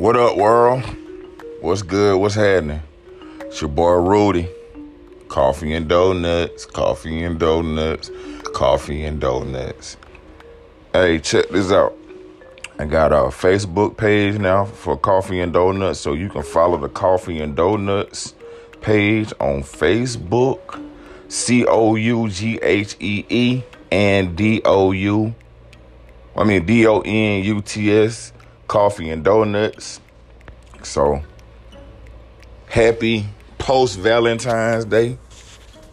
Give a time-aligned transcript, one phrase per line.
[0.00, 0.82] What up, world?
[1.60, 2.18] What's good?
[2.18, 2.80] What's happening?
[3.40, 4.48] It's your boy Rudy.
[5.28, 8.10] Coffee and donuts, coffee and donuts,
[8.54, 9.98] coffee and donuts.
[10.94, 11.94] Hey, check this out.
[12.78, 16.88] I got a Facebook page now for Coffee and Donuts, so you can follow the
[16.88, 18.34] Coffee and Donuts
[18.80, 20.82] page on Facebook.
[21.28, 23.62] C O U G H E E
[23.92, 25.34] and D O U.
[26.34, 28.32] I mean D O N U T S
[28.70, 30.00] coffee and donuts.
[30.84, 31.20] So
[32.68, 33.26] happy
[33.58, 35.18] post Valentine's Day.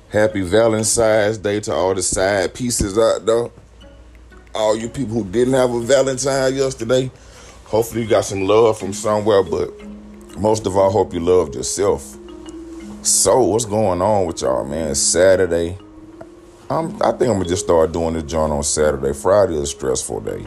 [0.09, 3.49] Happy Valentine's Day to all the side pieces out there.
[4.53, 7.09] All you people who didn't have a Valentine yesterday.
[7.65, 9.71] Hopefully you got some love from somewhere, but
[10.37, 12.15] most of all, hope you loved yourself.
[13.01, 14.93] So what's going on with y'all, man?
[14.93, 15.79] Saturday.
[16.69, 19.13] I'm, I think I'm gonna just start doing this joint on Saturday.
[19.13, 20.45] Friday is a stressful day.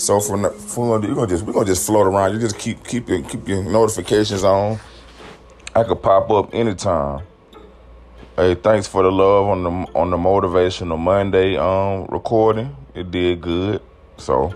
[0.00, 2.32] So for for you're gonna just we're gonna just float around.
[2.32, 4.80] You just keep keep your keep your notifications on.
[5.74, 7.22] I could pop up anytime.
[8.34, 12.74] Hey, thanks for the love on the on the motivational Monday um recording.
[12.94, 13.82] It did good.
[14.16, 14.54] So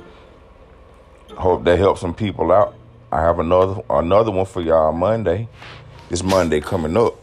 [1.37, 2.75] hope that helps some people out.
[3.13, 5.47] I have another another one for y'all Monday.
[6.09, 7.17] This Monday coming up.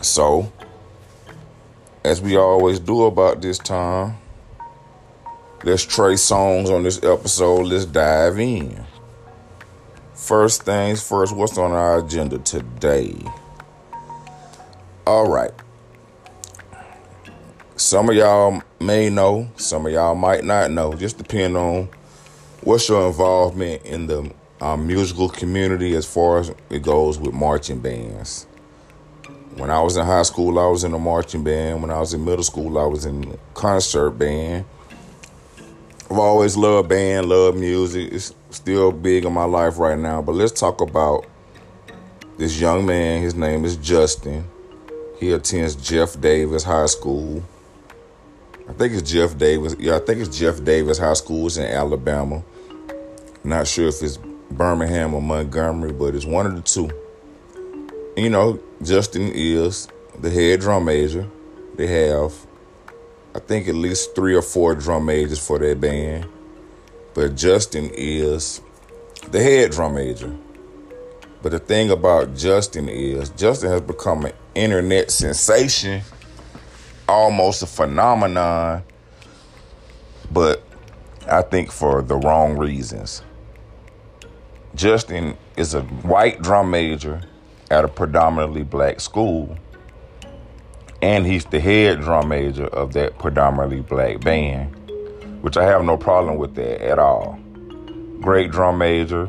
[0.00, 0.52] So
[2.04, 4.21] as we always do about this time,
[5.64, 7.66] Let's trade songs on this episode.
[7.66, 8.84] Let's dive in.
[10.12, 13.14] First things first, what's on our agenda today?
[15.06, 15.52] All right.
[17.76, 20.94] Some of y'all may know, some of y'all might not know.
[20.94, 21.88] Just depend on
[22.62, 27.78] what's your involvement in the um, musical community as far as it goes with marching
[27.78, 28.48] bands.
[29.54, 31.82] When I was in high school, I was in a marching band.
[31.82, 34.64] When I was in middle school, I was in concert band.
[36.12, 38.12] I've always loved band, love music.
[38.12, 40.20] It's still big in my life right now.
[40.20, 41.24] But let's talk about
[42.36, 43.22] this young man.
[43.22, 44.44] His name is Justin.
[45.18, 47.42] He attends Jeff Davis High School.
[48.68, 49.74] I think it's Jeff Davis.
[49.78, 51.46] Yeah, I think it's Jeff Davis High School.
[51.46, 52.42] It's in Alabama.
[53.42, 54.18] Not sure if it's
[54.50, 56.90] Birmingham or Montgomery, but it's one of the two.
[58.18, 59.88] You know, Justin is
[60.20, 61.26] the head drum major.
[61.76, 62.34] They have
[63.34, 66.26] I think at least three or four drum majors for that band.
[67.14, 68.60] But Justin is
[69.30, 70.34] the head drum major.
[71.42, 76.02] But the thing about Justin is Justin has become an internet sensation,
[77.08, 78.82] almost a phenomenon,
[80.30, 80.62] but
[81.26, 83.22] I think for the wrong reasons.
[84.74, 87.22] Justin is a white drum major
[87.70, 89.56] at a predominantly black school
[91.02, 94.74] and he's the head drum major of that predominantly black band,
[95.42, 97.38] which I have no problem with that at all.
[98.20, 99.28] Great drum major,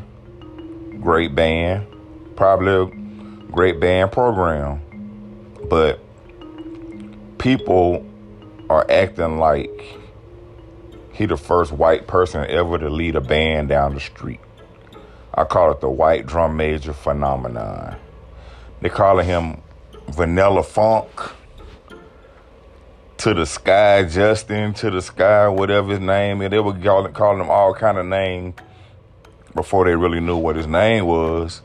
[1.02, 1.88] great band,
[2.36, 4.80] probably a great band program,
[5.68, 6.00] but
[7.40, 8.06] people
[8.70, 9.98] are acting like
[11.12, 14.40] he the first white person ever to lead a band down the street.
[15.34, 17.96] I call it the white drum major phenomenon.
[18.82, 19.62] They calling him
[20.10, 21.10] vanilla funk
[23.24, 26.50] to the sky, Justin, to the sky, whatever his name is.
[26.50, 28.54] They were calling him all kind of names
[29.56, 31.62] before they really knew what his name was.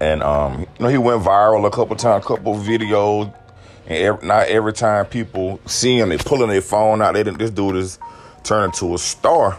[0.00, 3.34] And um, you know, he went viral a couple times, couple videos.
[3.84, 7.12] And every, not every time people see him, they pulling their phone out.
[7.12, 7.38] They didn't.
[7.38, 7.98] This dude is
[8.42, 9.58] turning to a star.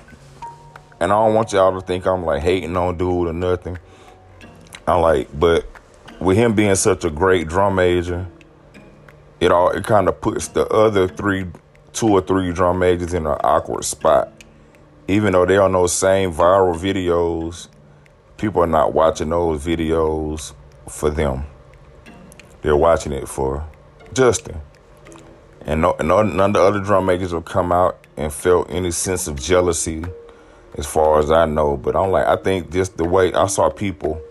[1.00, 3.78] And I don't want y'all to think I'm like hating on dude or nothing.
[4.88, 5.68] I'm like, but
[6.20, 8.26] with him being such a great drum major
[9.42, 11.48] it all it kind of puts the other three,
[11.92, 14.32] two or three drum majors in an awkward spot.
[15.08, 17.68] Even though they are on those same viral videos,
[18.38, 20.54] people are not watching those videos
[20.88, 21.44] for them.
[22.62, 23.68] They're watching it for
[24.14, 24.62] Justin.
[25.62, 28.92] And no, and none of the other drum majors have come out and felt any
[28.92, 30.06] sense of jealousy,
[30.78, 31.78] as far as I know.
[31.78, 34.22] But I'm like, I think just the way I saw people.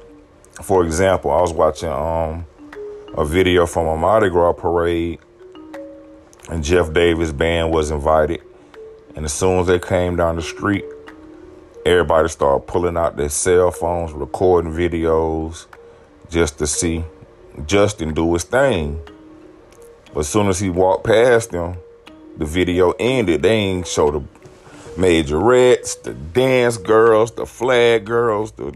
[0.62, 2.46] For example, I was watching um
[3.14, 5.18] a video from a Mardi Gras parade,
[6.48, 8.42] and Jeff Davis band was invited.
[9.16, 10.84] And as soon as they came down the street,
[11.84, 15.66] everybody started pulling out their cell phones, recording videos,
[16.28, 17.04] just to see
[17.66, 19.00] Justin do his thing.
[20.14, 21.76] But as soon as he walked past them,
[22.36, 23.42] the video ended.
[23.42, 24.20] They ain't show the
[24.96, 28.74] majorettes, the dance girls, the flag girls, the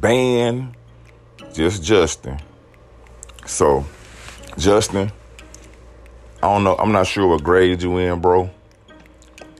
[0.00, 0.74] band,
[1.52, 2.38] just Justin.
[3.46, 3.84] So,
[4.56, 5.10] Justin,
[6.42, 6.76] I don't know.
[6.76, 8.50] I'm not sure what grade you in, bro.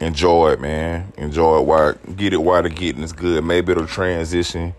[0.00, 1.12] enjoy it, man.
[1.16, 3.44] Enjoy it while get it while the getting is good.
[3.44, 4.74] Maybe it'll transition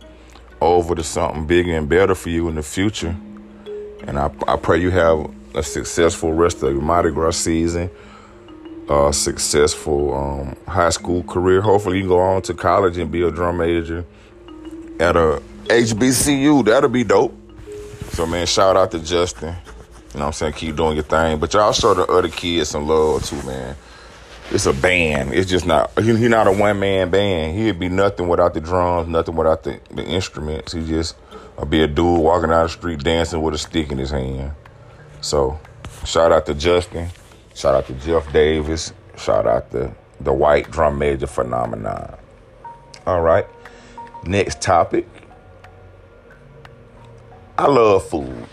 [0.62, 3.16] over to something bigger and better for you in the future.
[4.08, 7.90] And I, I pray you have a successful rest of your Mardi Gras season,
[8.90, 11.62] a successful um, high school career.
[11.62, 14.06] Hopefully, you go on to college and be a drum major
[15.00, 16.66] at a HBCU.
[16.66, 17.38] That'll be dope.
[18.14, 19.56] So, man, shout out to Justin.
[20.14, 20.54] You know what I'm saying?
[20.54, 21.40] Keep doing your thing.
[21.40, 23.76] But y'all show the other kids some love too, man.
[24.52, 25.34] It's a band.
[25.34, 27.58] It's just not, he's he not a one man band.
[27.58, 30.74] He'd be nothing without the drums, nothing without the, the instruments.
[30.74, 31.16] He just
[31.58, 34.52] would be a dude walking down the street dancing with a stick in his hand.
[35.22, 35.60] So,
[36.06, 37.10] shout out to Justin.
[37.56, 38.94] Shout out to Jeff Davis.
[39.18, 42.16] Shout out to the white drum major phenomenon.
[43.08, 43.48] All right.
[44.24, 45.08] Next topic.
[47.58, 48.48] I love food.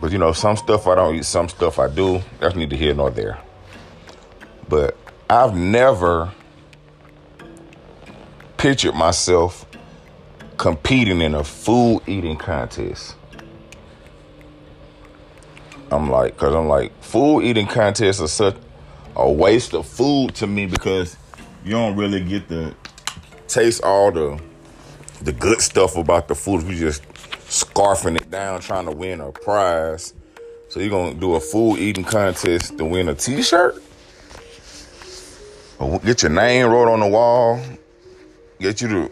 [0.00, 2.22] But you know, some stuff I don't eat, some stuff I do.
[2.38, 3.38] That's neither here nor there.
[4.68, 4.96] But
[5.30, 6.32] I've never
[8.58, 9.64] pictured myself
[10.58, 13.16] competing in a food eating contest.
[15.90, 18.56] I'm like, cause I'm like, food eating contests are such
[19.14, 21.16] a waste of food to me because
[21.64, 22.74] you don't really get to
[23.48, 24.40] taste all the
[25.26, 26.62] the good stuff about the food.
[26.62, 27.02] We just
[27.48, 30.14] scarfing it down trying to win a prize.
[30.68, 33.82] So you're gonna do a food eating contest to win a T-shirt?
[36.04, 37.60] Get your name wrote on the wall.
[38.60, 39.10] Get you the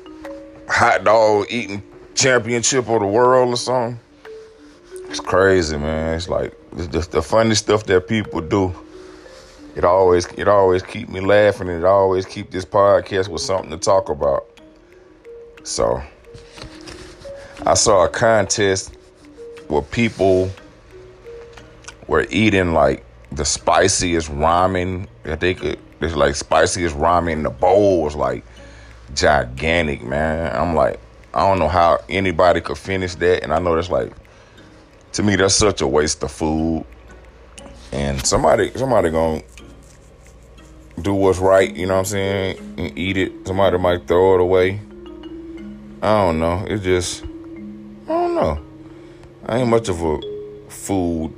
[0.69, 1.83] hot dog eating
[2.15, 4.01] championship of the world or something.
[5.09, 6.15] It's crazy, man.
[6.15, 6.57] It's like
[6.93, 8.73] just the funny stuff that people do.
[9.75, 13.71] It always it always keep me laughing and it always keep this podcast with something
[13.71, 14.54] to talk about.
[15.65, 16.03] So
[17.65, 18.95] I saw a contest
[19.69, 20.51] where people
[22.07, 25.79] were eating like the spiciest ramen that they could.
[26.01, 27.43] It's like spiciest ramen.
[27.43, 28.45] The bowl was like
[29.15, 30.55] gigantic, man.
[30.55, 31.01] I'm like,
[31.33, 34.13] I don't know how anybody could finish that, and I know that's like,
[35.13, 36.85] to me, that's such a waste of food.
[37.91, 39.43] And somebody, somebody gonna
[41.01, 43.47] do what's right, you know what I'm saying, and eat it.
[43.47, 44.81] Somebody might throw it away.
[46.05, 46.67] I don't know.
[46.69, 48.61] It just I don't know.
[49.47, 50.21] I ain't much of a
[50.69, 51.33] food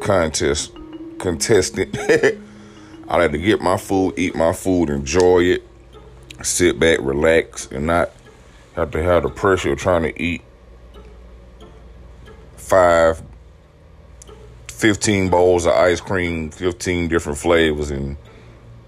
[0.00, 0.70] contest
[1.18, 1.96] contestant.
[3.08, 5.66] I like to get my food, eat my food, enjoy it,
[6.44, 8.12] sit back, relax, and not
[8.76, 10.42] have to have the pressure of trying to eat
[12.56, 13.20] five,
[14.68, 18.16] 15 bowls of ice cream, 15 different flavors in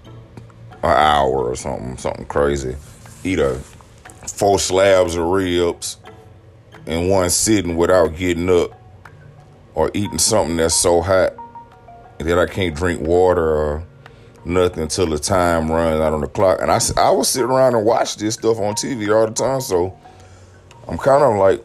[0.05, 2.77] an hour or something, something crazy.
[3.25, 3.59] Eat a
[4.37, 5.97] four slabs of ribs,
[6.85, 8.71] in one sitting without getting up
[9.75, 11.33] or eating something that's so hot
[12.19, 13.83] that I can't drink water or
[14.45, 16.61] nothing until the time runs out on the clock.
[16.61, 19.61] And I, I will sit around and watch this stuff on TV all the time.
[19.61, 19.97] So
[20.87, 21.63] I'm kind of like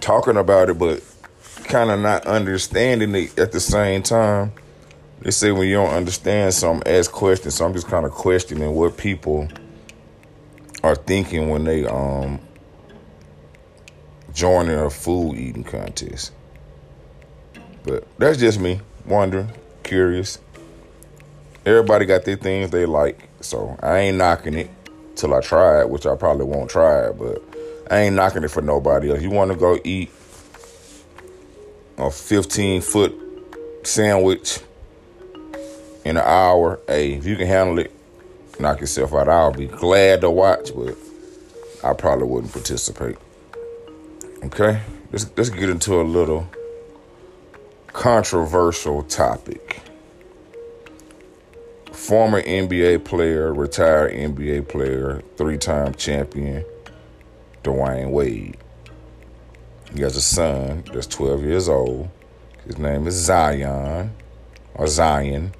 [0.00, 1.02] talking about it, but
[1.64, 4.52] kind of not understanding it at the same time.
[5.20, 7.56] They say when you don't understand something, ask questions.
[7.56, 9.48] So I'm just kind of questioning what people
[10.86, 12.38] are thinking when they um
[14.32, 16.32] joining a food eating contest.
[17.84, 19.50] But that's just me wondering,
[19.82, 20.38] curious.
[21.64, 24.70] Everybody got their things they like, so I ain't knocking it
[25.16, 27.42] till I try it, which I probably won't try it, but
[27.90, 29.22] I ain't knocking it for nobody else.
[29.22, 30.10] You want to go eat
[31.98, 33.14] a 15 foot
[33.82, 34.60] sandwich
[36.04, 37.95] in an hour, hey, if you can handle it,
[38.58, 39.28] knock yourself out.
[39.28, 40.96] I'll be glad to watch, but
[41.84, 43.16] I probably wouldn't participate.
[44.44, 44.80] Okay,
[45.12, 46.48] let's let's get into a little
[47.88, 49.80] controversial topic.
[51.92, 56.64] Former NBA player, retired NBA player, three-time champion,
[57.64, 58.58] Dwyane Wade.
[59.94, 62.10] He has a son that's 12 years old.
[62.66, 64.12] His name is Zion
[64.74, 65.52] or Zion.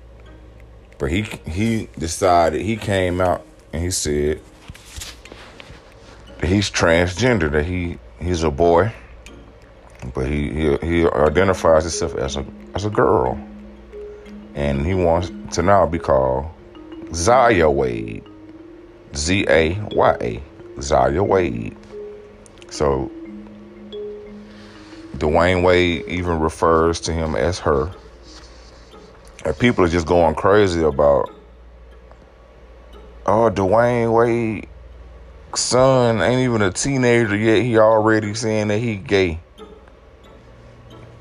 [0.99, 4.41] But he he decided he came out and he said
[6.43, 8.93] he's transgender, that he he's a boy,
[10.15, 13.39] but he he, he identifies himself as a as a girl,
[14.55, 16.47] and he wants to now be called
[17.13, 18.25] Zaya Wade,
[19.15, 20.43] Z A Y A,
[20.81, 21.77] Zaya Wade.
[22.71, 23.11] So
[25.19, 27.91] Dwyane Wade even refers to him as her.
[29.47, 31.31] And people are just going crazy about,
[33.27, 34.67] oh, Dwyane Wade
[35.55, 37.63] son ain't even a teenager yet.
[37.63, 39.39] He already saying that he gay.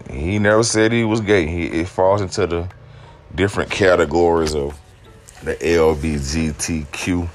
[0.10, 1.46] He never said he was gay.
[1.46, 2.68] He it falls into the
[3.36, 4.76] different categories of
[5.44, 7.30] the LBGTQ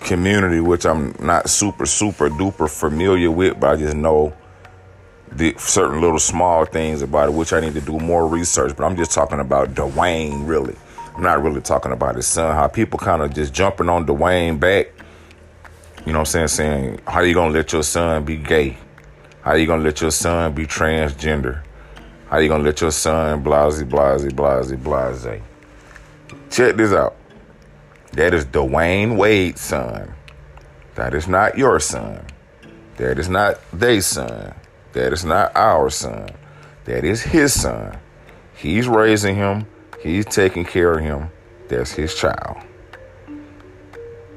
[0.00, 4.34] community, which I'm not super, super duper familiar with, but I just know
[5.32, 8.76] the certain little small things about it, which I need to do more research.
[8.76, 10.76] But I'm just talking about Dwyane, really.
[11.14, 12.54] I'm not really talking about his son.
[12.54, 14.88] How people kind of just jumping on Dwyane back.
[16.06, 16.48] You know what I'm saying?
[16.48, 18.78] Saying, how you gonna let your son be gay?
[19.42, 21.62] How you gonna let your son be transgender?
[22.28, 25.42] How you gonna let your son blase, blase, blase, blase?
[26.50, 27.16] Check this out.
[28.12, 30.14] That is Dwyane Wade's son.
[30.94, 32.24] That is not your son.
[32.96, 34.54] That is not their son.
[34.92, 36.30] That is not our son.
[36.84, 37.98] That is his son.
[38.54, 39.66] He's raising him.
[40.00, 41.30] He's taking care of him.
[41.68, 42.56] That's his child.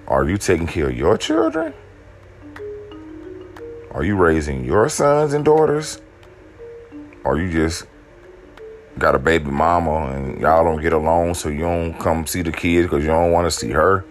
[0.08, 1.74] Are you taking care of your children?
[3.92, 6.02] Are you raising your sons and daughters?
[7.24, 7.86] Or you just
[9.00, 12.52] got a baby mama and y'all don't get along so you don't come see the
[12.52, 14.06] kids because you don't want to see her?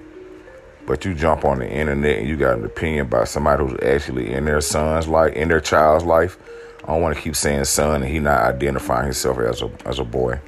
[0.87, 4.33] But you jump on the internet and you got an opinion about somebody who's actually
[4.33, 6.39] in their son's life, in their child's life.
[6.85, 10.01] I don't want to keep saying son and he not identifying himself as a as
[10.01, 10.41] a boy.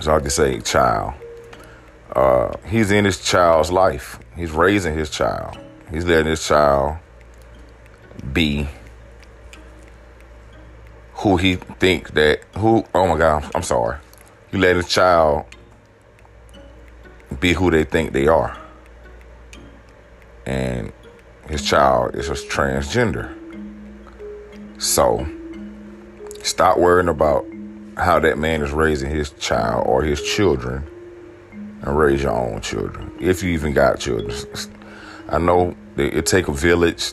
[0.00, 1.14] So I'll just say child.
[2.14, 4.18] Uh, he's in his child's life.
[4.36, 5.58] He's raising his child.
[5.90, 6.98] He's letting his child
[8.32, 8.68] be
[11.14, 13.96] who he thinks that who oh my god I'm sorry.
[14.50, 15.46] He let his child
[17.40, 18.56] be who they think they are
[20.46, 20.92] and
[21.48, 23.34] his child is a transgender.
[24.80, 25.26] So
[26.42, 27.44] stop worrying about
[27.96, 30.86] how that man is raising his child or his children
[31.82, 33.12] and raise your own children.
[33.20, 34.34] If you even got children.
[35.28, 37.12] I know it take a village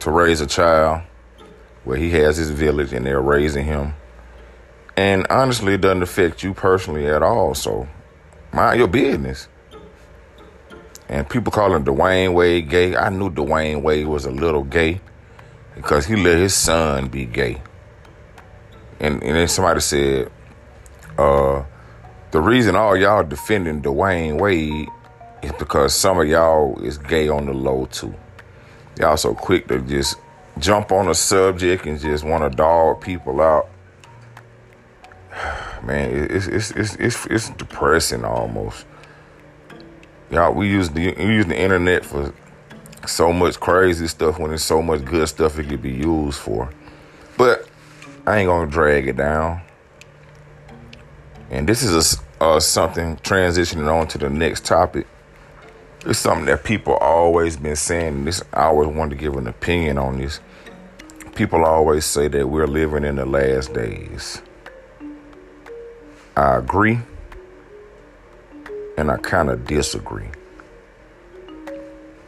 [0.00, 1.02] to raise a child
[1.84, 3.94] where he has his village and they're raising him.
[4.96, 7.54] And honestly, it doesn't affect you personally at all.
[7.54, 7.86] So
[8.52, 9.48] mind your business.
[11.08, 12.96] And people calling Dwyane Wade gay.
[12.96, 15.00] I knew Dwyane Wade was a little gay
[15.74, 17.62] because he let his son be gay.
[18.98, 20.30] And, and then somebody said,
[21.18, 21.64] uh,
[22.32, 24.88] the reason all y'all defending Dwyane Wade
[25.42, 28.14] is because some of y'all is gay on the low too.
[28.98, 30.16] Y'all so quick to just
[30.58, 33.68] jump on a subject and just want to dog people out.
[35.84, 38.86] Man, it's it's it's it's, it's depressing almost
[40.30, 42.32] y'all we use the we use the internet for
[43.06, 46.70] so much crazy stuff when there's so much good stuff it could be used for.
[47.36, 47.68] But
[48.26, 49.60] I ain't gonna drag it down.
[51.50, 55.06] And this is a, uh, something transitioning on to the next topic.
[56.04, 58.24] It's something that people always been saying.
[58.24, 60.40] This I always wanted to give an opinion on this.
[61.34, 64.42] People always say that we're living in the last days.
[66.36, 67.00] I agree
[68.96, 70.28] and I kind of disagree.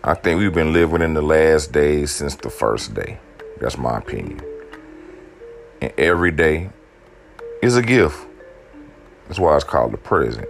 [0.05, 3.19] I think we've been living in the last days since the first day.
[3.61, 4.41] That's my opinion.
[5.81, 6.71] And every day
[7.63, 8.27] is a gift.
[9.27, 10.49] That's why it's called the present.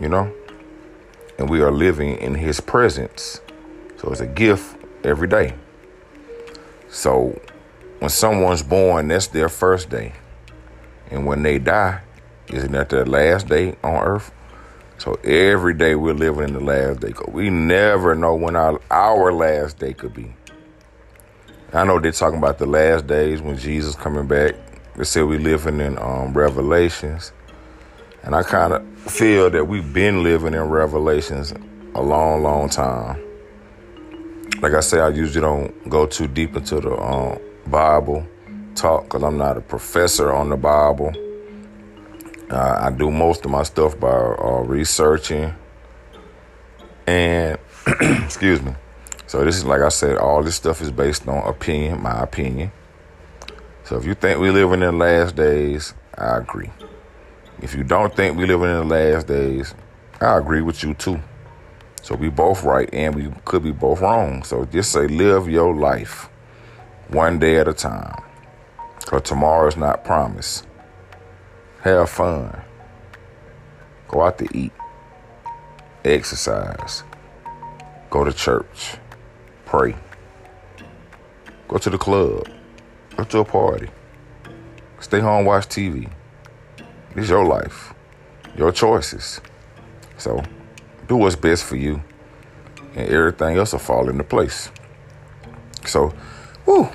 [0.00, 0.32] You know?
[1.38, 3.40] And we are living in his presence.
[3.96, 5.54] So it's a gift every day.
[6.88, 7.40] So
[7.98, 10.12] when someone's born, that's their first day.
[11.10, 12.00] And when they die,
[12.48, 14.32] isn't that the last day on earth?
[14.98, 17.12] So every day we're living in the last day.
[17.28, 20.34] We never know when our, our last day could be.
[21.72, 24.54] I know they're talking about the last days when Jesus coming back.
[24.94, 27.32] They say we living in um, Revelations.
[28.22, 31.52] And I kind of feel that we've been living in Revelations
[31.94, 33.20] a long, long time.
[34.62, 38.26] Like I say, I usually don't go too deep into the um, Bible
[38.74, 41.12] talk because I'm not a professor on the Bible.
[42.50, 45.54] Uh, I do most of my stuff by uh, researching
[47.06, 47.58] and
[48.00, 48.74] excuse me.
[49.26, 52.70] So this is like I said, all this stuff is based on opinion, my opinion.
[53.84, 56.70] So if you think we living in the last days, I agree.
[57.62, 59.74] If you don't think we living in the last days,
[60.20, 61.20] I agree with you too.
[62.02, 64.42] So we both right and we could be both wrong.
[64.42, 66.28] So just say live your life
[67.08, 68.22] one day at a time.
[69.06, 70.66] Cause tomorrow is not promised.
[71.84, 72.62] Have fun.
[74.08, 74.72] Go out to eat.
[76.02, 77.04] Exercise.
[78.08, 78.96] Go to church.
[79.66, 79.94] Pray.
[81.68, 82.48] Go to the club.
[83.18, 83.90] Go to a party.
[84.98, 86.10] Stay home, watch TV.
[87.16, 87.92] It's your life,
[88.56, 89.42] your choices.
[90.16, 90.42] So
[91.06, 92.02] do what's best for you,
[92.94, 94.70] and everything else will fall into place.
[95.84, 96.14] So,
[96.64, 96.88] whoo,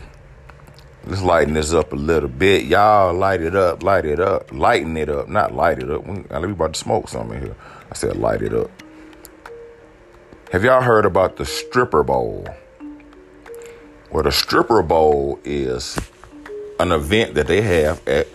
[1.09, 2.65] Let's lighten this up a little bit.
[2.65, 6.05] Y'all light it up, light it up, lighten it up, not light it up.
[6.05, 7.55] We about to smoke something here.
[7.91, 8.69] I said light it up.
[10.51, 12.47] Have y'all heard about the stripper bowl?
[14.11, 15.97] Well, the stripper bowl is
[16.79, 18.27] an event that they have at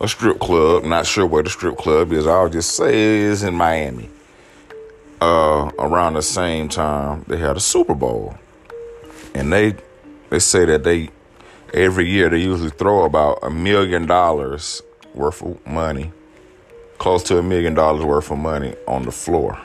[0.00, 0.84] a strip club.
[0.84, 2.26] Not sure where the strip club is.
[2.26, 4.08] I'll just say it's in Miami.
[5.20, 8.34] Uh, around the same time, they had a Super Bowl,
[9.34, 9.76] and they
[10.30, 11.10] they say that they
[11.72, 14.82] every year they usually throw about a million dollars
[15.14, 16.12] worth of money,
[16.98, 19.58] close to a million dollars worth of money on the floor.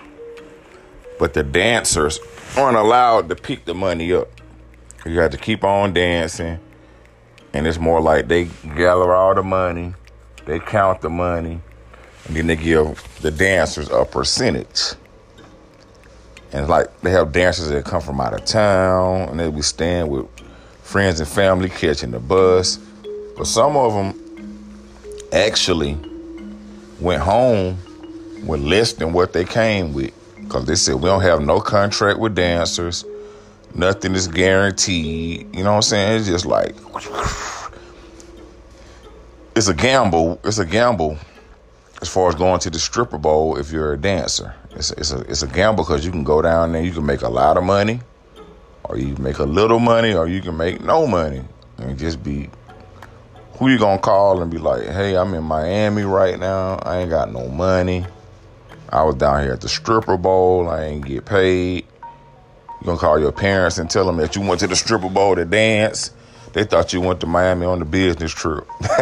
[1.20, 2.20] But the dancers
[2.56, 4.30] aren't allowed to pick the money up.
[5.06, 6.60] You have to keep on dancing.
[7.54, 8.46] And it's more like they
[8.76, 9.94] gather all the money,
[10.46, 11.62] they count the money,
[12.26, 14.94] and then they give the dancers a percentage.
[16.52, 20.08] And like they have dancers that come from out of town and they be staying
[20.08, 20.28] with
[20.88, 22.78] friends and family catching the bus.
[23.38, 24.72] But some of them
[25.34, 25.98] actually
[27.02, 27.78] went home
[28.46, 30.14] with less than what they came with.
[30.40, 33.04] Because they said we don't have no contract with dancers.
[33.76, 35.54] Nothing is guaranteed.
[35.54, 36.20] You know what I'm saying?
[36.20, 36.74] It's just like
[39.56, 40.40] it's a gamble.
[40.46, 41.18] It's a gamble
[42.02, 44.56] as far as going to the stripper bowl if you're a dancer.
[44.72, 47.06] It's a, it's a, it's a gamble because you can go down there, you can
[47.06, 48.00] make a lot of money,
[48.90, 51.44] or you make a little money, or you can make no money
[51.78, 52.50] and just be
[53.58, 56.80] who you gonna call and be like, hey, I'm in Miami right now.
[56.84, 58.06] I ain't got no money.
[58.90, 60.70] I was down here at the stripper bowl.
[60.70, 61.86] I ain't get paid.
[62.80, 65.36] You gonna call your parents and tell them that you went to the stripper bowl
[65.36, 66.12] to dance.
[66.54, 68.66] They thought you went to Miami on the business trip.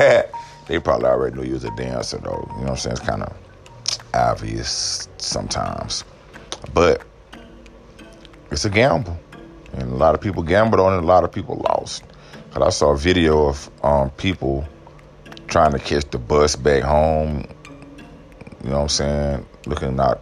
[0.68, 2.48] they probably already knew you was a dancer, though.
[2.52, 2.98] You know what I'm saying?
[2.98, 3.36] It's kind of
[4.14, 6.04] obvious sometimes,
[6.74, 7.04] but
[8.52, 9.20] it's a gamble,
[9.78, 11.04] and a lot of people gambled on it.
[11.04, 12.04] A lot of people lost.
[12.52, 14.66] Cause I saw a video of um, people
[15.48, 17.46] trying to catch the bus back home.
[18.64, 19.46] You know what I'm saying?
[19.66, 20.22] Looking not,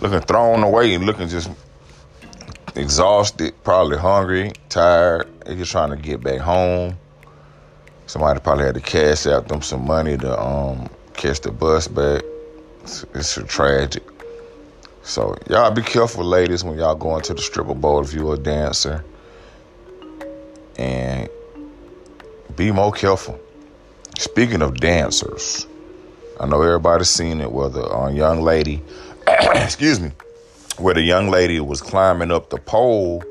[0.00, 1.50] looking thrown away, looking just
[2.74, 5.28] exhausted, probably hungry, tired.
[5.44, 6.98] They just trying to get back home.
[8.06, 12.22] Somebody probably had to cash out them some money to um, catch the bus back.
[12.82, 14.15] It's, it's a tragic.
[15.06, 18.36] So y'all be careful, ladies, when y'all going to the stripper bowl if you're a
[18.36, 19.04] dancer,
[20.76, 21.28] and
[22.56, 23.38] be more careful.
[24.18, 25.64] Speaking of dancers,
[26.40, 27.52] I know everybody's seen it.
[27.52, 28.82] Whether a young lady,
[29.28, 30.10] excuse me,
[30.78, 33.22] where the young lady was climbing up the pole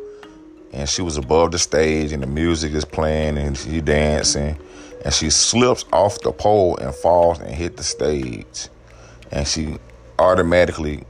[0.72, 4.58] and she was above the stage and the music is playing and she dancing
[5.04, 8.70] and she slips off the pole and falls and hit the stage
[9.32, 9.78] and she
[10.20, 11.04] automatically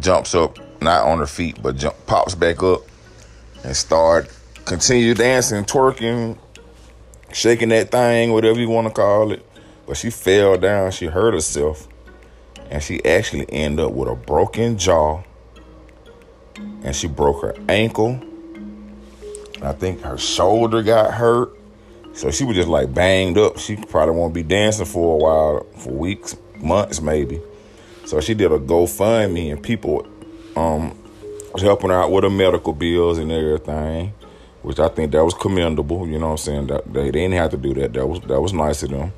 [0.00, 2.80] jumps up not on her feet but jump, pops back up
[3.64, 4.28] and start
[4.64, 6.38] continue dancing twerking
[7.32, 9.44] shaking that thing whatever you want to call it
[9.86, 11.88] but she fell down she hurt herself
[12.70, 15.22] and she actually ended up with a broken jaw
[16.82, 18.20] and she broke her ankle.
[19.62, 21.54] I think her shoulder got hurt.
[22.12, 23.58] So she was just like banged up.
[23.58, 27.40] She probably won't be dancing for a while, for weeks, months maybe.
[28.08, 30.06] So she did a GoFundMe and people
[30.56, 30.98] um,
[31.52, 34.14] was helping her out with her medical bills and everything,
[34.62, 36.08] which I think that was commendable.
[36.08, 36.66] You know what I'm saying?
[36.68, 37.92] That they, they didn't have to do that.
[37.92, 39.12] That was that was nice of them.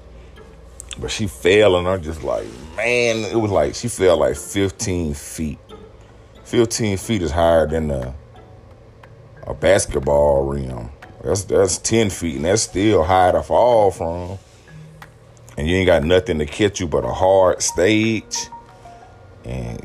[0.98, 2.44] But she fell and I'm just like,
[2.76, 5.61] man, it was like she fell like 15 feet.
[6.42, 8.12] 15 feet is higher than a,
[9.46, 10.90] a basketball rim.
[11.22, 14.37] That's that's 10 feet, and that's still high to fall from.
[15.57, 18.48] And you ain't got nothing to catch you but a hard stage.
[19.44, 19.85] And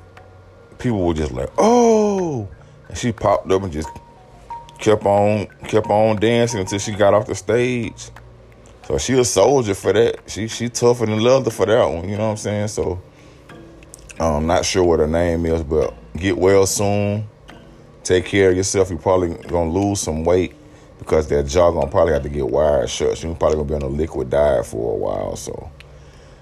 [0.78, 2.48] people were just like, oh.
[2.90, 3.90] And she popped up and just
[4.80, 8.10] kept on kept on dancing until she got off the stage.
[8.88, 10.30] So she a soldier for that.
[10.30, 12.68] She she tougher than leather for that one, you know what I'm saying?
[12.68, 13.02] So
[14.20, 17.28] I'm not sure what her name is, but get well soon.
[18.04, 18.90] Take care of yourself.
[18.90, 20.54] You're probably gonna lose some weight
[21.00, 23.22] because that jaw gonna probably have to get wired shut.
[23.24, 25.36] You're probably gonna be on a liquid diet for a while.
[25.36, 25.72] So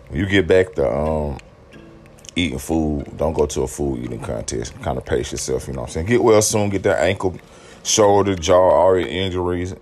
[0.09, 1.37] when you get back to um,
[2.35, 4.79] eating food, don't go to a food eating contest.
[4.81, 5.67] Kind of pace yourself.
[5.67, 6.05] You know what I'm saying?
[6.07, 6.69] Get well soon.
[6.69, 7.37] Get that ankle,
[7.83, 9.75] shoulder, jaw, all your injuries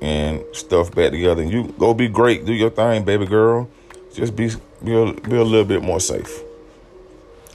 [0.00, 1.42] and stuff back together.
[1.42, 2.44] And you go be great.
[2.44, 3.68] Do your thing, baby girl.
[4.12, 4.50] Just be
[4.82, 6.42] be a, be a little bit more safe.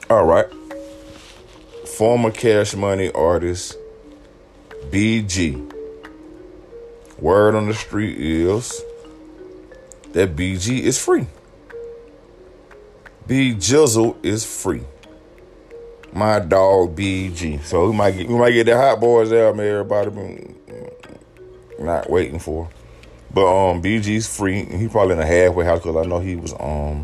[0.10, 0.48] All right.
[1.86, 3.78] Former Cash Money artist
[4.90, 5.74] BG.
[7.20, 8.82] Word on the street is
[10.14, 11.28] that BG is free.
[13.30, 14.82] B Jizzle is free.
[16.12, 17.62] My dog BG.
[17.62, 20.60] So we might get we might get the hot boys album everybody been
[21.78, 22.68] not waiting for.
[23.32, 24.63] But um, BG's free.
[24.63, 27.04] He probably in a halfway house because I know he was um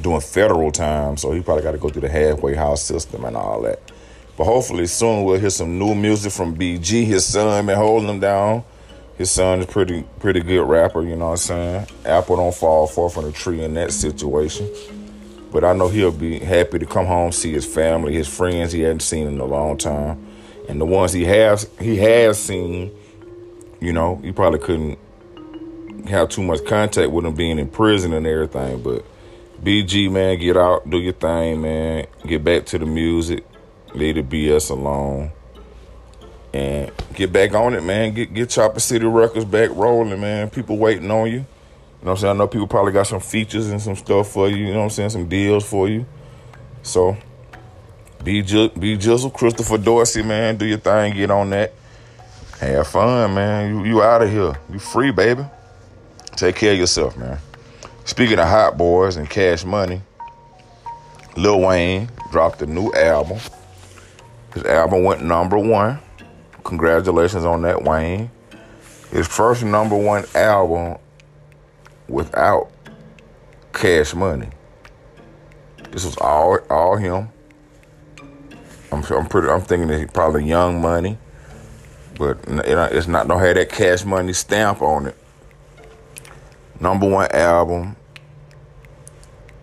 [0.00, 3.36] doing federal time, so he probably got to go through the halfway house system and
[3.36, 3.92] all that.
[4.36, 7.04] But hopefully soon we'll hear some new music from BG.
[7.04, 8.64] His son been holding him down.
[9.16, 11.86] His son is pretty pretty good rapper, you know what I'm saying?
[12.04, 14.68] Apple don't fall far from the tree in that situation.
[15.54, 18.80] But I know he'll be happy to come home, see his family, his friends he
[18.80, 20.26] hadn't seen in a long time.
[20.68, 22.90] And the ones he has he has seen,
[23.80, 24.98] you know, he probably couldn't
[26.08, 28.82] have too much contact with him being in prison and everything.
[28.82, 29.04] But
[29.62, 32.08] BG man, get out, do your thing, man.
[32.26, 33.46] Get back to the music.
[33.94, 35.30] Leave the BS alone.
[36.52, 38.12] And get back on it, man.
[38.12, 40.50] Get get Chopper City Records back rolling, man.
[40.50, 41.46] People waiting on you.
[42.04, 42.36] You know I'm saying?
[42.36, 44.84] I know people probably got some features and some stuff for you, you know what
[44.84, 45.08] I'm saying?
[45.08, 46.04] Some deals for you.
[46.82, 47.16] So
[48.22, 50.58] be J- be Jizzle, Christopher Dorsey, man.
[50.58, 51.72] Do your thing, get on that.
[52.60, 53.74] Have fun, man.
[53.74, 54.52] You you out of here.
[54.70, 55.46] You free, baby.
[56.36, 57.38] Take care of yourself, man.
[58.04, 60.02] Speaking of hot boys and cash money,
[61.38, 63.38] Lil Wayne dropped a new album.
[64.52, 66.00] His album went number one.
[66.64, 68.30] Congratulations on that, Wayne.
[69.10, 70.98] His first number one album
[72.08, 72.70] without
[73.72, 74.48] cash money.
[75.90, 77.30] This was all all him.
[78.92, 79.48] I'm I'm pretty.
[79.48, 81.18] I'm thinking that he probably Young Money,
[82.18, 83.28] but uh, it's not.
[83.28, 85.16] Don't have that cash money stamp on it
[86.80, 87.96] number one album,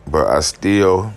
[0.08, 1.14] but I still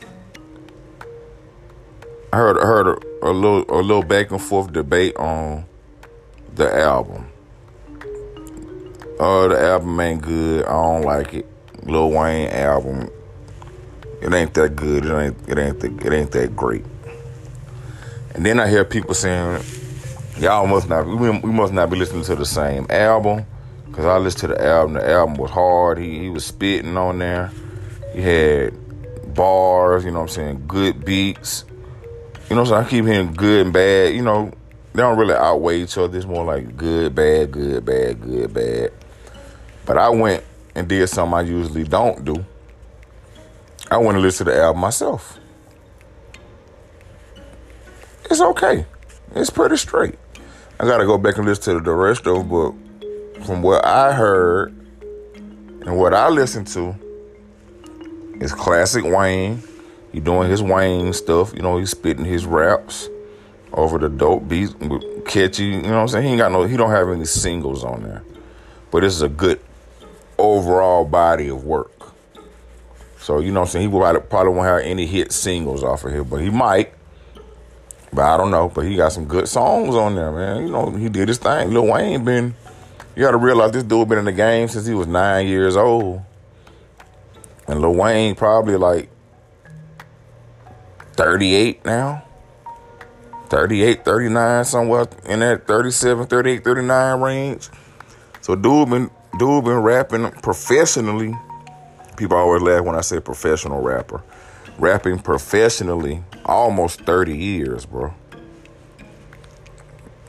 [2.32, 5.64] I heard heard a, a little a little back and forth debate on
[6.54, 7.30] the album.
[9.20, 10.64] Oh, the album ain't good.
[10.66, 11.46] I don't like it.
[11.84, 13.08] Lil Wayne album,
[14.20, 15.04] it ain't that good.
[15.04, 16.84] It ain't it ain't the, it ain't that great.
[18.34, 19.62] And then I hear people saying,
[20.38, 23.46] "Y'all must not we, we must not be listening to the same album."
[23.92, 24.94] Cause I listened to the album.
[24.94, 25.98] The album was hard.
[25.98, 27.52] He he was spitting on there.
[28.12, 28.74] He had
[29.34, 30.04] bars.
[30.04, 30.64] You know what I'm saying?
[30.66, 31.64] Good beats.
[32.50, 34.14] You know, so I keep hearing good and bad.
[34.14, 34.50] You know,
[34.92, 36.16] they don't really outweigh each other.
[36.16, 38.92] It's more like good, bad, good, bad, good, bad.
[39.86, 40.44] But I went
[40.74, 42.44] and did something I usually don't do.
[43.90, 45.38] I went and listened to the album myself.
[48.30, 48.86] It's okay.
[49.34, 50.18] It's pretty straight.
[50.80, 54.12] I gotta go back and listen to the rest of it, but from what I
[54.12, 54.74] heard
[55.82, 56.96] and what I listened to,
[58.40, 59.62] is classic Wayne.
[60.12, 61.52] He doing his Wayne stuff.
[61.54, 63.08] You know, he's spitting his raps
[63.72, 64.74] over the dope beats,
[65.26, 65.64] catchy.
[65.64, 66.24] You know what I'm saying?
[66.24, 66.64] He ain't got no.
[66.64, 68.22] He don't have any singles on there,
[68.90, 69.53] but this is a good
[70.64, 71.90] overall body of work.
[73.18, 73.90] So you know I'm saying?
[73.90, 76.92] He probably, probably won't have any hit singles off of here, but he might.
[78.12, 78.68] But I don't know.
[78.68, 80.66] But he got some good songs on there, man.
[80.66, 81.70] You know, he did his thing.
[81.70, 82.54] Lil Wayne been
[83.16, 85.76] you got to realize this dude been in the game since he was nine years
[85.76, 86.22] old.
[87.66, 89.08] And Lil Wayne probably like
[91.12, 92.24] 38 now.
[93.48, 97.68] 38, 39, somewhere in that 37, 38, 39 range.
[98.40, 101.36] So dude been dude been rapping professionally.
[102.16, 104.22] People always laugh when I say professional rapper.
[104.78, 108.14] Rapping professionally almost 30 years, bro.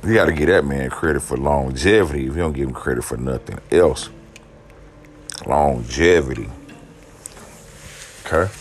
[0.04, 3.04] You got to give that man credit for longevity if you don't give him credit
[3.04, 4.10] for nothing else.
[5.48, 6.50] Longevity.
[8.26, 8.52] Okay?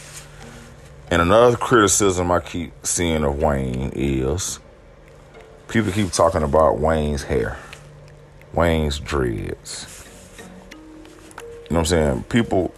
[1.10, 4.58] And another criticism I keep seeing of Wayne is
[5.68, 7.58] people keep talking about Wayne's hair,
[8.52, 9.93] Wayne's dreads.
[11.64, 12.22] You know what I'm saying?
[12.24, 12.74] People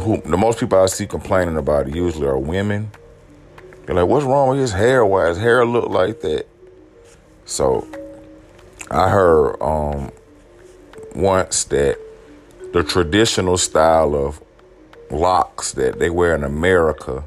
[0.00, 2.90] who, the most people I see complaining about it usually are women.
[3.86, 5.04] They're like, what's wrong with his hair?
[5.04, 6.46] Why his hair look like that?
[7.44, 7.86] So
[8.90, 10.10] I heard um,
[11.14, 11.98] once that
[12.72, 14.42] the traditional style of
[15.10, 17.24] locks that they wear in America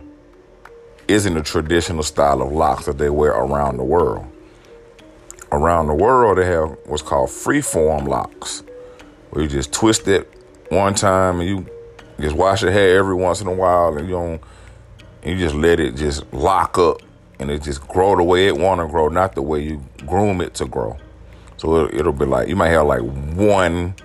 [1.07, 4.25] isn't the traditional style of locks that they wear around the world.
[5.51, 8.63] Around the world, they have what's called freeform locks,
[9.31, 10.30] where you just twist it
[10.71, 11.65] one time and you
[12.19, 14.41] just wash your hair every once in a while, and you don't,
[15.23, 17.01] you just let it just lock up
[17.39, 20.41] and it just grow the way it want to grow, not the way you groom
[20.41, 20.97] it to grow.
[21.57, 23.95] So it, will be like you might have like one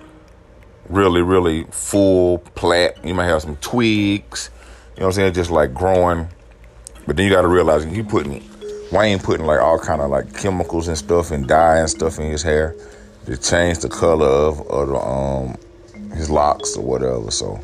[0.89, 3.03] really, really full plat.
[3.05, 4.49] You might have some twigs.
[4.95, 5.33] You know what I'm saying?
[5.33, 6.27] Just like growing.
[7.05, 8.43] But then you got to realize you putting
[8.91, 12.29] Wayne putting like all kind of like chemicals and stuff and dye and stuff in
[12.29, 12.75] his hair
[13.25, 15.57] to change the color of, of the, um
[16.13, 17.31] his locks or whatever.
[17.31, 17.59] So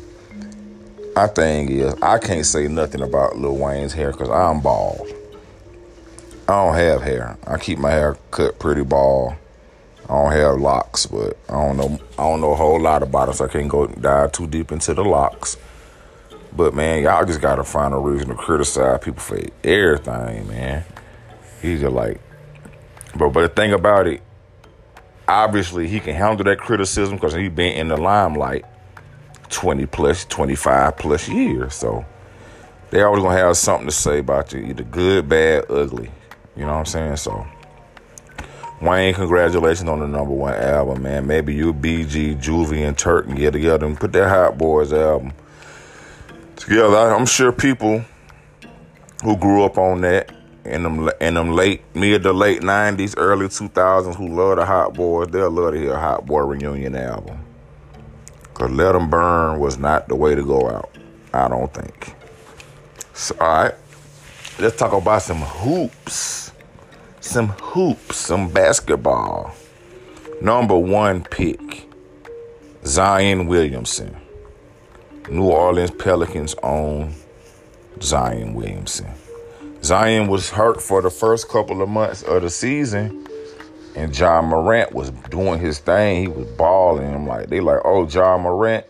[1.14, 5.06] my thing is I can't say nothing about Lil Wayne's hair because I'm bald.
[6.48, 7.38] I don't have hair.
[7.46, 9.34] I keep my hair cut pretty bald.
[10.04, 11.98] I don't have locks, but I don't know.
[12.18, 14.70] I don't know a whole lot about it, so I can't go dive too deep
[14.70, 15.56] into the locks.
[16.54, 20.84] But man, y'all just gotta find a reason to criticize people for everything, man.
[21.62, 22.20] He's just like,
[23.16, 24.20] but but the thing about it,
[25.28, 28.64] obviously he can handle that criticism because he's been in the limelight
[29.50, 31.74] 20 plus, 25 plus years.
[31.74, 32.04] So
[32.90, 36.10] they always gonna have something to say about you, either good, bad, ugly.
[36.56, 37.16] You know what I'm saying?
[37.16, 37.46] So
[38.80, 41.26] Wayne, congratulations on the number one album, man.
[41.26, 45.32] Maybe you, BG, Juvie, and Turk can get together and put that Hot Boys album
[46.56, 46.96] together.
[46.96, 48.04] I'm sure people
[49.22, 50.33] who grew up on that
[50.64, 54.94] in them in them late mid to late '90s, early 2000s, who love the Hot
[54.94, 57.44] Boys, they'll love to hear a Hot Boy reunion album.
[58.54, 60.96] Cause Let Them Burn was not the way to go out.
[61.32, 62.14] I don't think.
[63.12, 63.74] So, all right,
[64.58, 66.52] let's talk about some hoops.
[67.20, 69.54] Some hoops, some basketball.
[70.40, 71.88] Number one pick,
[72.84, 74.16] Zion Williamson.
[75.30, 77.14] New Orleans Pelicans own
[78.02, 79.08] Zion Williamson.
[79.84, 83.28] Zion was hurt for the first couple of months of the season,
[83.94, 86.22] and Ja Morant was doing his thing.
[86.22, 87.14] He was balling.
[87.14, 88.86] I'm like, they like, oh, Ja Morant,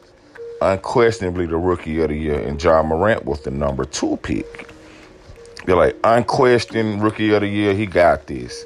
[0.63, 4.69] unquestionably the rookie of the year, and Ja Morant was the number two pick.
[5.67, 7.75] They're like, unquestioned rookie of the year.
[7.75, 8.65] He got this.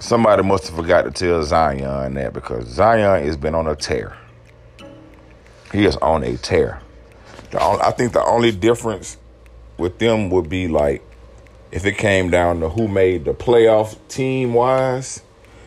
[0.00, 4.16] Somebody must have forgot to tell Zion that because Zion has been on a tear.
[5.70, 6.80] He is on a tear.
[7.60, 9.18] Only, I think the only difference
[9.78, 11.02] with them would be like
[11.70, 15.22] if it came down to who made the playoff team wise,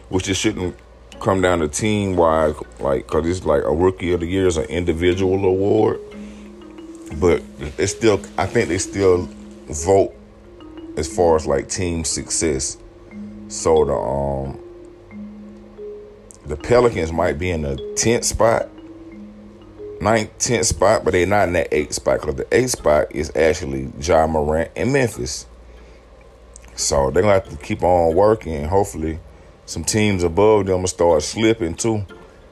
[0.10, 0.78] which it shouldn't
[1.20, 4.58] come down to team wise, like because it's like a rookie of the year is
[4.58, 6.00] an individual award.
[7.20, 7.41] But
[7.78, 9.30] it's still, I think they still
[9.65, 10.13] vote
[10.98, 12.78] as far as like team success.
[13.50, 14.60] So the um
[16.46, 18.70] the Pelicans might be in the tenth spot
[20.01, 23.31] ninth, tenth spot, but they're not in that eighth spot because the eighth spot is
[23.36, 25.45] actually Ja Morant and Memphis.
[26.75, 28.65] So they're gonna have to keep on working.
[28.65, 29.19] Hopefully,
[29.65, 32.05] some teams above them will start slipping too,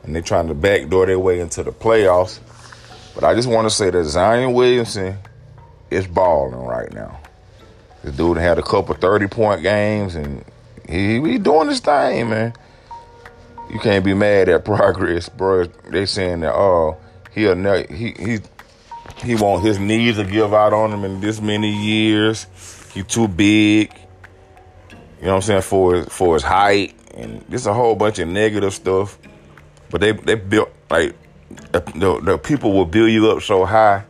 [0.03, 2.39] and they're trying to backdoor their way into the playoffs.
[3.13, 5.17] But I just want to say that Zion Williamson
[5.91, 7.19] is balling right now.
[8.03, 10.43] This dude had a couple thirty point games, and
[10.89, 12.53] he he doing his thing, man.
[13.71, 15.65] You can't be mad at progress, bro.
[15.89, 16.97] They saying that oh
[17.35, 18.39] he'll ne- he he
[19.23, 22.47] he want his knees to give out on him in this many years.
[22.93, 23.93] He too big.
[25.19, 28.19] You know what I'm saying for his, for his height and just a whole bunch
[28.19, 29.17] of negative stuff.
[29.89, 31.15] But they they built like
[31.71, 34.03] the, the people will build you up so high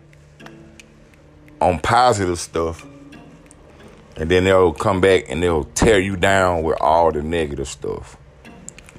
[1.61, 2.85] on positive stuff,
[4.17, 8.17] and then they'll come back and they'll tear you down with all the negative stuff.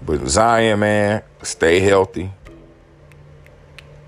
[0.04, 2.30] But Zion, man, stay healthy.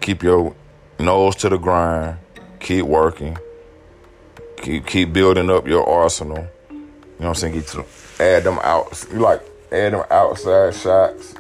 [0.09, 0.57] Keep your
[0.99, 2.17] nose to the grind.
[2.61, 3.37] Keep working.
[4.57, 6.49] Keep keep building up your arsenal.
[6.71, 6.87] You know
[7.19, 7.53] what I'm saying?
[7.53, 7.85] Get to
[8.19, 9.07] add them out.
[9.13, 11.35] You like add them outside shots.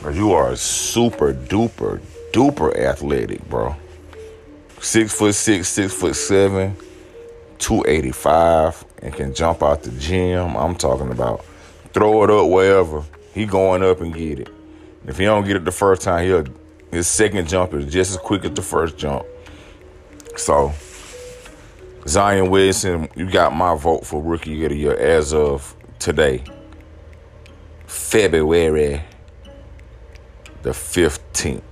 [0.00, 2.00] Cause you are super duper
[2.32, 3.76] duper athletic, bro.
[4.80, 6.78] Six foot six, six foot seven,
[7.58, 10.56] 285, and can jump out the gym.
[10.56, 11.44] I'm talking about
[11.92, 13.04] throw it up wherever.
[13.34, 14.48] He going up and get it.
[15.06, 16.46] If he don't get it the first time, he'll
[16.90, 19.24] his second jump is just as quick as the first jump.
[20.36, 20.72] So,
[22.06, 26.44] Zion Williamson, you got my vote for Rookie of the Year as of today,
[27.86, 29.02] February
[30.64, 31.62] the 15th.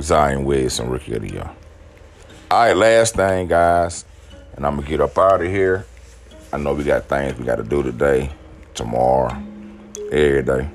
[0.00, 1.50] Zion Williamson, Rookie of the Year.
[2.50, 4.04] All right, last thing, guys,
[4.54, 5.86] and I'm to get up out of here.
[6.52, 8.30] I know we got things we got to do today,
[8.74, 9.34] tomorrow,
[10.12, 10.70] every day.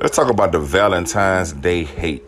[0.00, 2.22] Let's talk about the Valentine's Day hate.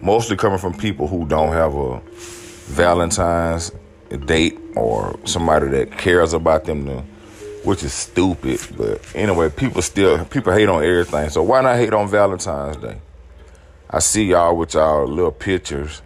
[0.00, 2.00] Mostly coming from people who don't have a
[2.66, 3.72] Valentine's
[4.24, 7.00] date or somebody that cares about them to,
[7.64, 8.60] which is stupid.
[8.76, 11.28] But anyway, people still people hate on everything.
[11.30, 13.00] So why not hate on Valentine's Day?
[13.90, 16.02] I see y'all with y'all little pictures.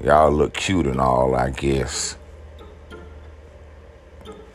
[0.00, 2.16] Y'all look cute and all, I guess.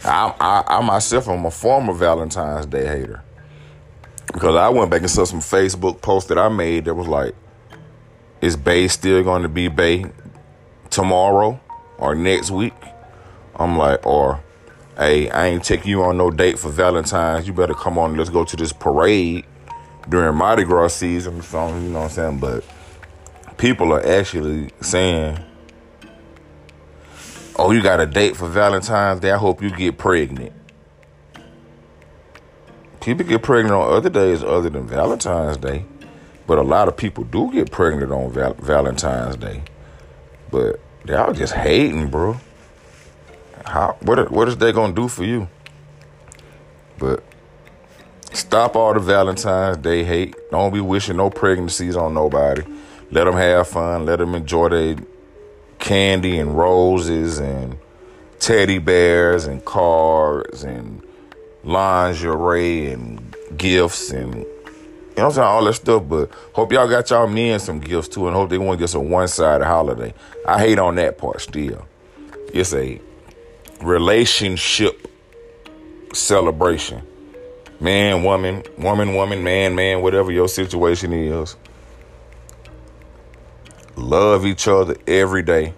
[0.06, 3.22] I, I, I myself am a former Valentine's Day hater.
[4.38, 7.34] Because I went back and saw some Facebook posts that I made that was like,
[8.39, 10.06] is Bay still going to be Bay
[10.91, 11.60] tomorrow
[11.97, 12.76] or next week?
[13.56, 14.43] I'm like, or,
[14.95, 17.47] hey, I ain't taking you on no date for Valentine's.
[17.47, 19.43] You better come on, let's go to this parade
[20.08, 21.41] during Mardi Gras season.
[21.41, 22.39] So, you know what I'm saying?
[22.39, 22.63] But
[23.58, 25.39] people are actually saying,
[27.56, 29.32] oh, you got a date for Valentine's Day.
[29.32, 30.54] I hope you get pregnant.
[33.08, 35.86] People get pregnant on other days other than Valentine's Day,
[36.46, 39.63] but a lot of people do get pregnant on Val- Valentine's Day.
[40.52, 42.36] But y'all just hating, bro.
[43.63, 45.48] How what what is they gonna do for you?
[47.00, 47.24] But
[48.34, 50.36] stop all the Valentine's Day hate.
[50.52, 52.63] Don't be wishing no pregnancies on nobody.
[53.10, 54.06] Let them have fun.
[54.06, 54.96] Let them enjoy their
[55.80, 57.78] candy and roses and
[58.39, 61.07] teddy bears and cards and
[61.67, 66.03] lingerie and gifts and you know I'm saying, all that stuff.
[66.08, 68.89] But hope y'all got y'all men some gifts too, and hope they want to get
[68.89, 70.13] some one-sided holiday.
[70.47, 71.88] I hate on that part still.
[72.53, 73.01] It's a
[73.82, 75.12] relationship
[76.13, 77.01] celebration.
[77.80, 81.56] Man, woman, woman, woman, man, man, whatever your situation is.
[83.95, 85.73] Love each other every day.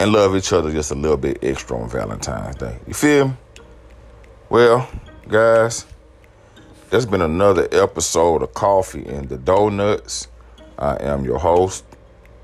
[0.00, 2.78] And love each other just a little bit extra on Valentine's Day.
[2.86, 3.34] You feel me?
[4.50, 4.88] Well,
[5.28, 5.84] guys,
[6.88, 10.28] that's been another episode of Coffee and the Donuts.
[10.78, 11.84] I am your host,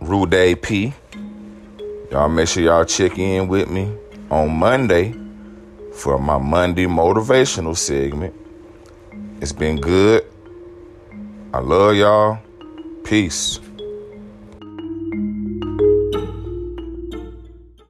[0.03, 0.93] Rude P.
[2.11, 3.90] Y'all make sure y'all check in with me
[4.31, 5.14] on Monday
[5.95, 8.35] for my Monday motivational segment.
[9.40, 10.27] It's been good.
[11.55, 12.38] I love y'all.
[13.05, 13.61] Peace.